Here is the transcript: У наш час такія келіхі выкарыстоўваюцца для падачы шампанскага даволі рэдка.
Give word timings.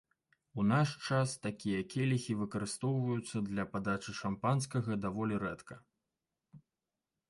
У 0.61 0.63
наш 0.69 0.93
час 1.09 1.35
такія 1.47 1.83
келіхі 1.95 2.37
выкарыстоўваюцца 2.41 3.45
для 3.53 3.69
падачы 3.77 4.19
шампанскага 4.25 4.91
даволі 5.09 5.35
рэдка. 5.49 5.75